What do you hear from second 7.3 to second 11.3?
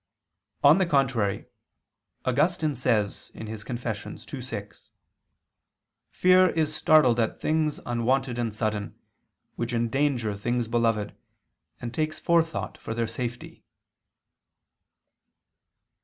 things unwonted and sudden, which endanger things beloved,